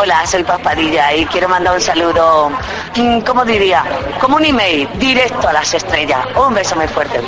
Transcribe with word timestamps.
Hola, 0.00 0.24
soy 0.24 0.44
Paspadilla 0.44 1.12
y 1.12 1.26
quiero 1.26 1.48
mandar 1.48 1.74
un 1.74 1.80
saludo, 1.80 2.50
mm, 2.94 3.18
¿cómo 3.22 3.44
diría? 3.44 3.82
Como 4.20 4.36
un 4.36 4.44
email, 4.44 4.88
directo 4.94 5.48
a 5.48 5.52
las 5.52 5.74
estrellas. 5.74 6.24
Un 6.36 6.54
beso 6.54 6.76
muy 6.76 6.86
fuerte. 6.86 7.20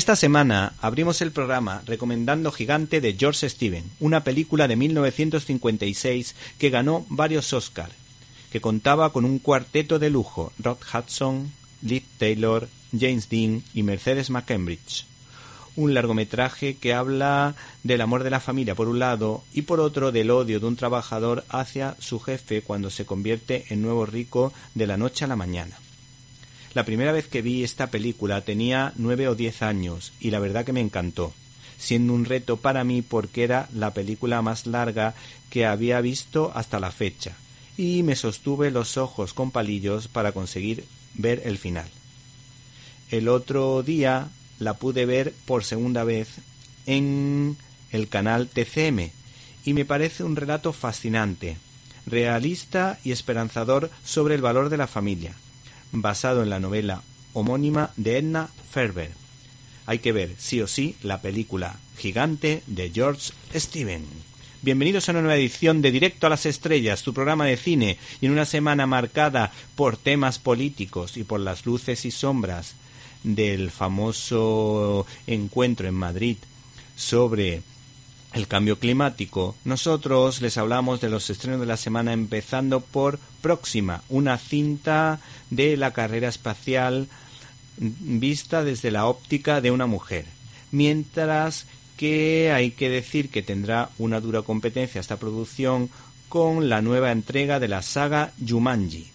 Esta 0.00 0.16
semana 0.16 0.72
abrimos 0.80 1.20
el 1.20 1.30
programa 1.30 1.82
recomendando 1.84 2.50
Gigante 2.52 3.02
de 3.02 3.12
George 3.18 3.46
Steven, 3.46 3.84
una 4.00 4.24
película 4.24 4.66
de 4.66 4.74
1956 4.74 6.34
que 6.58 6.70
ganó 6.70 7.04
varios 7.10 7.52
Oscar, 7.52 7.90
que 8.50 8.62
contaba 8.62 9.12
con 9.12 9.26
un 9.26 9.38
cuarteto 9.38 9.98
de 9.98 10.08
lujo, 10.08 10.54
Rod 10.58 10.78
Hudson, 10.90 11.52
Liv 11.82 12.02
Taylor, 12.16 12.66
James 12.98 13.28
Dean 13.28 13.62
y 13.74 13.82
Mercedes 13.82 14.30
McCambridge. 14.30 15.04
Un 15.76 15.92
largometraje 15.92 16.76
que 16.78 16.94
habla 16.94 17.54
del 17.82 18.00
amor 18.00 18.22
de 18.22 18.30
la 18.30 18.40
familia 18.40 18.74
por 18.74 18.88
un 18.88 19.00
lado 19.00 19.44
y 19.52 19.62
por 19.62 19.80
otro 19.80 20.12
del 20.12 20.30
odio 20.30 20.60
de 20.60 20.66
un 20.66 20.76
trabajador 20.76 21.44
hacia 21.50 21.94
su 21.98 22.20
jefe 22.20 22.62
cuando 22.62 22.88
se 22.88 23.04
convierte 23.04 23.66
en 23.68 23.82
nuevo 23.82 24.06
rico 24.06 24.54
de 24.74 24.86
la 24.86 24.96
noche 24.96 25.26
a 25.26 25.28
la 25.28 25.36
mañana. 25.36 25.76
La 26.72 26.84
primera 26.84 27.10
vez 27.10 27.26
que 27.26 27.42
vi 27.42 27.64
esta 27.64 27.88
película 27.88 28.42
tenía 28.42 28.92
nueve 28.96 29.26
o 29.26 29.34
diez 29.34 29.62
años 29.62 30.12
y 30.20 30.30
la 30.30 30.38
verdad 30.38 30.64
que 30.64 30.72
me 30.72 30.80
encantó, 30.80 31.32
siendo 31.78 32.12
un 32.12 32.24
reto 32.24 32.58
para 32.58 32.84
mí 32.84 33.02
porque 33.02 33.42
era 33.42 33.68
la 33.74 33.92
película 33.92 34.40
más 34.40 34.66
larga 34.66 35.14
que 35.50 35.66
había 35.66 36.00
visto 36.00 36.52
hasta 36.54 36.78
la 36.78 36.92
fecha, 36.92 37.34
y 37.76 38.04
me 38.04 38.14
sostuve 38.14 38.70
los 38.70 38.96
ojos 38.98 39.34
con 39.34 39.50
palillos 39.50 40.06
para 40.06 40.30
conseguir 40.30 40.84
ver 41.14 41.42
el 41.44 41.58
final. 41.58 41.88
El 43.10 43.28
otro 43.28 43.82
día 43.82 44.28
la 44.60 44.74
pude 44.74 45.06
ver 45.06 45.34
por 45.46 45.64
segunda 45.64 46.04
vez 46.04 46.28
en 46.86 47.56
el 47.90 48.08
canal 48.08 48.46
TCM 48.46 49.10
y 49.64 49.74
me 49.74 49.84
parece 49.84 50.22
un 50.22 50.36
relato 50.36 50.72
fascinante, 50.72 51.56
realista 52.06 53.00
y 53.02 53.10
esperanzador 53.10 53.90
sobre 54.04 54.36
el 54.36 54.42
valor 54.42 54.68
de 54.68 54.76
la 54.76 54.86
familia, 54.86 55.34
basado 55.92 56.42
en 56.42 56.50
la 56.50 56.60
novela 56.60 57.02
homónima 57.32 57.90
de 57.96 58.18
Edna 58.18 58.48
Ferber. 58.70 59.10
Hay 59.86 59.98
que 59.98 60.12
ver, 60.12 60.34
sí 60.38 60.60
o 60.60 60.66
sí, 60.66 60.96
la 61.02 61.20
película 61.20 61.76
Gigante 61.96 62.62
de 62.66 62.90
George 62.90 63.32
Steven. 63.54 64.04
Bienvenidos 64.62 65.08
a 65.08 65.12
una 65.12 65.22
nueva 65.22 65.36
edición 65.36 65.80
de 65.80 65.90
Directo 65.90 66.26
a 66.26 66.30
las 66.30 66.44
Estrellas, 66.44 67.02
tu 67.02 67.14
programa 67.14 67.46
de 67.46 67.56
cine, 67.56 67.98
y 68.20 68.26
en 68.26 68.32
una 68.32 68.44
semana 68.44 68.86
marcada 68.86 69.52
por 69.74 69.96
temas 69.96 70.38
políticos 70.38 71.16
y 71.16 71.24
por 71.24 71.40
las 71.40 71.64
luces 71.64 72.04
y 72.04 72.10
sombras 72.10 72.74
del 73.22 73.70
famoso 73.70 75.06
encuentro 75.26 75.88
en 75.88 75.94
Madrid 75.94 76.36
sobre 76.94 77.62
el 78.32 78.46
cambio 78.46 78.78
climático, 78.78 79.56
nosotros 79.64 80.40
les 80.40 80.56
hablamos 80.56 81.00
de 81.00 81.08
los 81.08 81.30
estrenos 81.30 81.60
de 81.60 81.66
la 81.66 81.76
semana 81.76 82.12
empezando 82.12 82.80
por 82.80 83.18
Próxima, 83.40 84.02
una 84.08 84.36
cinta 84.38 85.20
de 85.48 85.76
la 85.76 85.92
carrera 85.92 86.28
espacial 86.28 87.08
vista 87.78 88.62
desde 88.62 88.90
la 88.90 89.06
óptica 89.06 89.60
de 89.60 89.70
una 89.70 89.86
mujer. 89.86 90.26
Mientras 90.70 91.66
que 91.96 92.52
hay 92.52 92.70
que 92.70 92.88
decir 92.88 93.30
que 93.30 93.42
tendrá 93.42 93.90
una 93.98 94.20
dura 94.20 94.42
competencia 94.42 95.00
esta 95.00 95.16
producción 95.16 95.90
con 96.28 96.68
la 96.68 96.82
nueva 96.82 97.12
entrega 97.12 97.58
de 97.58 97.68
la 97.68 97.82
saga 97.82 98.32
Jumanji. 98.46 99.08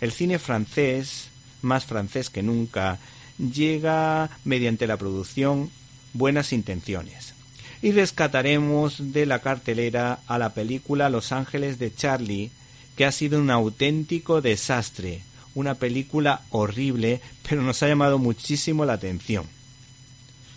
El 0.00 0.12
cine 0.12 0.38
francés, 0.38 1.28
más 1.62 1.86
francés 1.86 2.28
que 2.28 2.42
nunca, 2.42 2.98
llega 3.38 4.30
mediante 4.44 4.86
la 4.86 4.98
producción 4.98 5.70
Buenas 6.12 6.52
Intenciones 6.52 7.35
y 7.82 7.92
rescataremos 7.92 9.12
de 9.12 9.26
la 9.26 9.40
cartelera 9.40 10.20
a 10.26 10.38
la 10.38 10.54
película 10.54 11.08
Los 11.08 11.32
Ángeles 11.32 11.78
de 11.78 11.94
Charlie, 11.94 12.50
que 12.96 13.04
ha 13.04 13.12
sido 13.12 13.38
un 13.38 13.50
auténtico 13.50 14.40
desastre, 14.40 15.22
una 15.54 15.74
película 15.74 16.42
horrible, 16.50 17.20
pero 17.48 17.62
nos 17.62 17.82
ha 17.82 17.88
llamado 17.88 18.18
muchísimo 18.18 18.84
la 18.84 18.94
atención. 18.94 19.46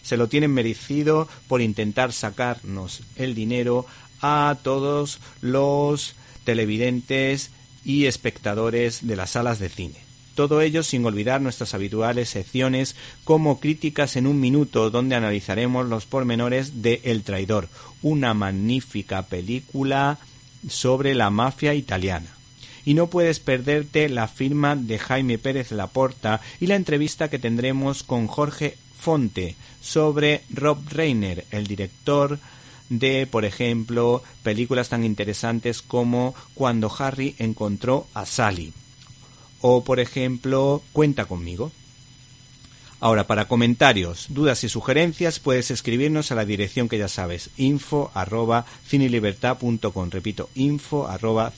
Se 0.04 0.18
lo 0.18 0.28
tienen 0.28 0.54
merecido 0.54 1.28
por 1.48 1.62
intentar 1.62 2.14
sacarnos 2.14 3.02
el 3.16 3.36
dinero 3.36 3.86
a 4.22 4.58
todos 4.64 5.20
los 5.42 6.16
televidentes 6.44 7.52
y 7.86 8.06
espectadores 8.06 9.06
de 9.06 9.16
las 9.16 9.32
salas 9.32 9.60
de 9.60 9.70
cine. 9.70 10.09
Todo 10.40 10.62
ello 10.62 10.84
sin 10.84 11.06
olvidar 11.06 11.42
nuestras 11.42 11.74
habituales 11.74 12.30
secciones 12.30 12.96
como 13.26 13.60
Críticas 13.60 14.16
en 14.16 14.26
un 14.26 14.40
Minuto, 14.40 14.90
donde 14.90 15.16
analizaremos 15.16 15.90
los 15.90 16.06
pormenores 16.06 16.82
de 16.82 17.02
El 17.04 17.24
Traidor, 17.24 17.68
una 18.02 18.34
magnífica 18.34 19.24
película 19.24 20.18
sobre 20.70 21.14
la 21.14 21.30
mafia 21.30 21.74
italiana. 21.74 22.38
Y 22.86 22.94
no 22.94 23.08
puedes 23.08 23.42
perderte 23.42 24.08
la 24.08 24.30
firma 24.30 24.78
de 24.78 24.98
Jaime 24.98 25.40
Pérez 25.40 25.74
Laporta 25.74 26.40
y 26.62 26.68
la 26.68 26.78
entrevista 26.78 27.28
que 27.28 27.38
tendremos 27.38 28.04
con 28.04 28.28
Jorge 28.28 28.78
Fonte 28.98 29.58
sobre 29.82 30.44
Rob 30.54 30.78
Reiner, 30.90 31.44
el 31.52 31.68
director 31.68 32.40
de, 32.88 33.28
por 33.28 33.44
ejemplo, 33.44 34.24
películas 34.42 34.88
tan 34.88 35.04
interesantes 35.04 35.82
como 35.82 36.34
Cuando 36.54 36.90
Harry 36.98 37.36
encontró 37.40 38.08
a 38.14 38.26
Sally 38.26 38.72
o 39.62 39.84
por 39.84 40.00
ejemplo 40.00 40.82
Cuenta 40.94 41.26
conmigo. 41.26 41.72
Ahora, 43.02 43.28
para 43.28 43.46
comentarios, 43.46 44.26
dudas 44.30 44.64
y 44.66 44.70
sugerencias 44.70 45.40
puedes 45.40 45.72
escribirnos 45.72 46.32
a 46.32 46.36
la 46.36 46.44
dirección 46.44 46.90
que 46.90 46.98
ya 46.98 47.08
sabes, 47.08 47.50
info 47.56 48.12
arroba 48.14 48.66
Repito, 50.12 50.50
info 50.56 51.08
arroba 51.08 51.52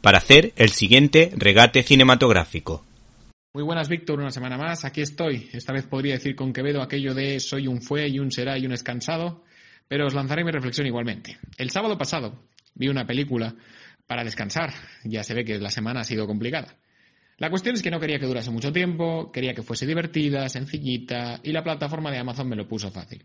para 0.00 0.18
hacer 0.18 0.52
el 0.56 0.70
siguiente 0.70 1.32
regate 1.36 1.82
cinematográfico. 1.82 2.84
Muy 3.54 3.64
buenas, 3.64 3.88
Víctor, 3.88 4.20
una 4.20 4.30
semana 4.30 4.56
más. 4.56 4.84
Aquí 4.84 5.00
estoy. 5.00 5.48
Esta 5.52 5.72
vez 5.72 5.86
podría 5.86 6.14
decir 6.14 6.36
con 6.36 6.52
Quevedo 6.52 6.82
aquello 6.82 7.14
de 7.14 7.40
soy 7.40 7.66
un 7.66 7.82
fue 7.82 8.08
y 8.08 8.18
un 8.18 8.30
será 8.30 8.58
y 8.58 8.66
un 8.66 8.72
escansado, 8.72 9.42
pero 9.88 10.06
os 10.06 10.14
lanzaré 10.14 10.44
mi 10.44 10.50
reflexión 10.50 10.86
igualmente. 10.86 11.38
El 11.56 11.70
sábado 11.70 11.96
pasado 11.96 12.44
vi 12.74 12.88
una 12.88 13.06
película 13.06 13.54
para 14.06 14.24
descansar. 14.24 14.72
Ya 15.04 15.22
se 15.22 15.34
ve 15.34 15.44
que 15.44 15.58
la 15.58 15.70
semana 15.70 16.00
ha 16.00 16.04
sido 16.04 16.26
complicada. 16.26 16.76
La 17.38 17.50
cuestión 17.50 17.74
es 17.76 17.82
que 17.82 17.90
no 17.90 18.00
quería 18.00 18.18
que 18.18 18.26
durase 18.26 18.50
mucho 18.50 18.72
tiempo, 18.72 19.30
quería 19.30 19.54
que 19.54 19.62
fuese 19.62 19.86
divertida, 19.86 20.48
sencillita, 20.48 21.40
y 21.42 21.52
la 21.52 21.62
plataforma 21.62 22.10
de 22.10 22.18
Amazon 22.18 22.48
me 22.48 22.56
lo 22.56 22.66
puso 22.66 22.90
fácil. 22.90 23.24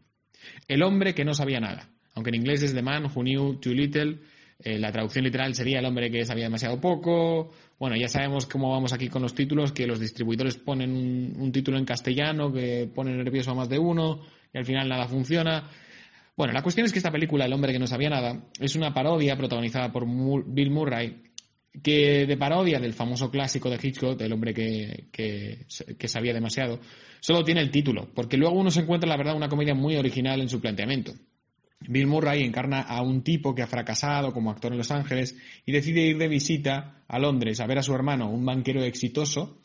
El 0.67 0.83
hombre 0.83 1.15
que 1.15 1.25
no 1.25 1.33
sabía 1.33 1.59
nada. 1.59 1.89
Aunque 2.13 2.29
en 2.29 2.35
inglés 2.35 2.61
es 2.61 2.75
The 2.75 2.83
Man 2.83 3.05
Who 3.05 3.21
Knew 3.21 3.59
Too 3.59 3.73
Little, 3.73 4.19
eh, 4.63 4.79
la 4.79 4.93
traducción 4.93 5.25
literal 5.25 5.53
sería 5.53 5.79
el 5.79 5.85
hombre 5.85 6.09
que 6.09 6.25
sabía 6.25 6.45
demasiado 6.45 6.79
poco. 6.79 7.51
Bueno, 7.77 7.97
ya 7.97 8.07
sabemos 8.07 8.45
cómo 8.45 8.71
vamos 8.71 8.93
aquí 8.93 9.09
con 9.09 9.21
los 9.21 9.35
títulos, 9.35 9.73
que 9.73 9.85
los 9.85 9.99
distribuidores 9.99 10.55
ponen 10.55 11.35
un, 11.37 11.51
título 11.51 11.77
en 11.77 11.83
castellano 11.83 12.51
que 12.51 12.89
pone 12.93 13.11
nervioso 13.11 13.51
a 13.51 13.55
más 13.55 13.67
de 13.67 13.77
uno 13.77 14.21
y 14.53 14.57
al 14.57 14.65
final 14.65 14.87
nada 14.87 15.05
funciona. 15.07 15.69
Bueno, 16.37 16.53
la 16.53 16.61
cuestión 16.61 16.85
es 16.85 16.93
que 16.93 16.99
esta 16.99 17.11
película, 17.11 17.45
El 17.45 17.51
hombre 17.51 17.73
que 17.73 17.79
no 17.79 17.87
sabía 17.87 18.09
nada, 18.09 18.41
es 18.57 18.75
una 18.75 18.93
parodia 18.93 19.35
protagonizada 19.35 19.91
por 19.91 20.05
Bill 20.07 20.71
Murray, 20.71 21.21
que 21.83 22.25
de 22.25 22.37
parodia 22.37 22.79
del 22.79 22.93
famoso 22.93 23.29
clásico 23.29 23.69
de 23.69 23.79
Hitchcock, 23.81 24.19
El 24.21 24.31
hombre 24.31 24.53
que, 24.53 25.09
que, 25.11 25.65
que, 25.99 26.07
sabía 26.07 26.33
demasiado, 26.33 26.79
solo 27.19 27.43
tiene 27.43 27.59
el 27.61 27.69
título, 27.69 28.09
porque 28.15 28.37
luego 28.37 28.55
uno 28.55 28.71
se 28.71 28.79
encuentra, 28.79 29.09
la 29.09 29.17
verdad, 29.17 29.35
una 29.35 29.49
comedia 29.49 29.75
muy 29.75 29.97
original 29.97 30.39
en 30.39 30.49
su 30.49 30.61
planteamiento. 30.61 31.13
Bill 31.87 32.07
Murray 32.07 32.43
encarna 32.43 32.81
a 32.81 33.01
un 33.01 33.23
tipo 33.23 33.53
que 33.53 33.61
ha 33.61 33.67
fracasado 33.67 34.33
como 34.33 34.51
actor 34.51 34.71
en 34.71 34.77
Los 34.77 34.91
Ángeles 34.91 35.35
y 35.65 35.71
decide 35.71 36.01
ir 36.01 36.17
de 36.17 36.27
visita 36.27 37.03
a 37.07 37.19
Londres 37.19 37.59
a 37.59 37.67
ver 37.67 37.77
a 37.77 37.83
su 37.83 37.93
hermano, 37.93 38.29
un 38.29 38.45
banquero 38.45 38.83
exitoso, 38.83 39.59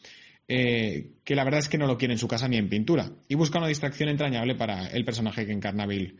eh, 0.46 1.12
que 1.24 1.34
la 1.34 1.44
verdad 1.44 1.60
es 1.60 1.68
que 1.68 1.78
no 1.78 1.86
lo 1.86 1.98
quiere 1.98 2.14
en 2.14 2.18
su 2.18 2.28
casa 2.28 2.48
ni 2.48 2.56
en 2.56 2.68
pintura, 2.68 3.10
y 3.28 3.34
busca 3.34 3.58
una 3.58 3.68
distracción 3.68 4.08
entrañable 4.08 4.54
para 4.54 4.88
el 4.88 5.04
personaje 5.04 5.46
que 5.46 5.52
encarna 5.52 5.86
Bill. 5.86 6.18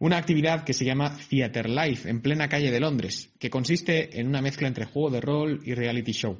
Una 0.00 0.16
actividad 0.16 0.62
que 0.62 0.74
se 0.74 0.84
llama 0.84 1.16
Theater 1.28 1.68
Life 1.68 2.08
en 2.08 2.20
plena 2.20 2.48
calle 2.48 2.70
de 2.70 2.78
Londres, 2.78 3.34
que 3.40 3.50
consiste 3.50 4.20
en 4.20 4.28
una 4.28 4.40
mezcla 4.40 4.68
entre 4.68 4.84
juego 4.84 5.10
de 5.10 5.20
rol 5.20 5.60
y 5.64 5.74
reality 5.74 6.12
show. 6.12 6.38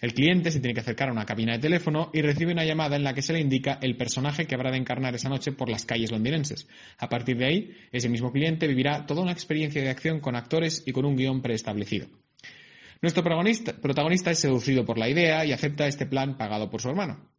El 0.00 0.12
cliente 0.12 0.50
se 0.50 0.60
tiene 0.60 0.74
que 0.74 0.80
acercar 0.80 1.08
a 1.08 1.12
una 1.12 1.24
cabina 1.24 1.52
de 1.52 1.58
teléfono 1.58 2.10
y 2.12 2.20
recibe 2.20 2.52
una 2.52 2.64
llamada 2.64 2.96
en 2.96 3.04
la 3.04 3.14
que 3.14 3.22
se 3.22 3.32
le 3.32 3.40
indica 3.40 3.78
el 3.80 3.96
personaje 3.96 4.46
que 4.46 4.54
habrá 4.54 4.70
de 4.70 4.76
encarnar 4.76 5.14
esa 5.14 5.30
noche 5.30 5.52
por 5.52 5.70
las 5.70 5.86
calles 5.86 6.10
londinenses. 6.10 6.68
A 6.98 7.08
partir 7.08 7.38
de 7.38 7.46
ahí, 7.46 7.76
ese 7.92 8.10
mismo 8.10 8.30
cliente 8.30 8.66
vivirá 8.66 9.06
toda 9.06 9.22
una 9.22 9.32
experiencia 9.32 9.82
de 9.82 9.88
acción 9.88 10.20
con 10.20 10.36
actores 10.36 10.82
y 10.86 10.92
con 10.92 11.06
un 11.06 11.16
guion 11.16 11.40
preestablecido. 11.40 12.08
Nuestro 13.00 13.22
protagonista, 13.22 14.30
es 14.30 14.38
seducido 14.38 14.84
por 14.84 14.98
la 14.98 15.08
idea 15.08 15.44
y 15.44 15.52
acepta 15.52 15.86
este 15.86 16.06
plan 16.06 16.36
pagado 16.36 16.68
por 16.68 16.80
su 16.82 16.88
hermano. 16.88 17.30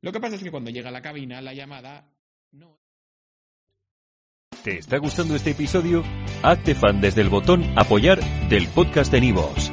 Lo 0.00 0.12
que 0.12 0.20
pasa 0.20 0.36
es 0.36 0.42
que 0.42 0.50
cuando 0.50 0.70
llega 0.70 0.90
a 0.90 0.92
la 0.92 1.02
cabina, 1.02 1.40
la 1.40 1.54
llamada 1.54 2.12
no. 2.52 2.78
¿Te 4.62 4.78
está 4.78 4.98
gustando 4.98 5.34
este 5.34 5.50
episodio? 5.50 6.04
Hazte 6.42 6.74
fan 6.74 7.00
desde 7.00 7.22
el 7.22 7.28
botón 7.28 7.64
Apoyar 7.76 8.20
del 8.48 8.68
podcast 8.68 9.10
de 9.12 9.20
Nivos. 9.20 9.72